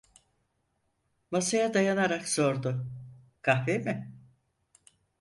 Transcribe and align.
Masaya 1.31 1.73
dayayarak 1.73 2.27
sordu: 2.27 2.85
"Kahve 3.41 3.77
mi?" 3.79 4.11